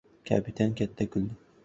[0.27, 1.33] Kapitan katta kuldi.